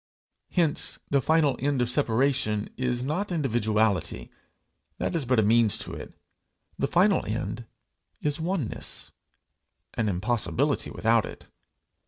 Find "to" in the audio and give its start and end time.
5.77-5.93